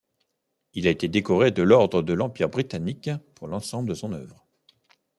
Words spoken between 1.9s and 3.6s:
de l'Empire britannique pour